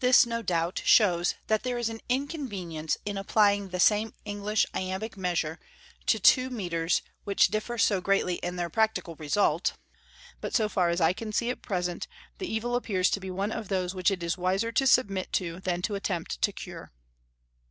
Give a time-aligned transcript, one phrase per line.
[0.00, 5.16] This, no doubt, shows that there is an inconvenience in applying the same English iambic
[5.16, 5.58] measure
[6.08, 9.72] to two metres which differ so greatly in their practical result;
[10.42, 13.52] but so far as I can see at present, the evil appears to be one
[13.52, 16.92] of those which it is wiser to submit to than to attempt to cure.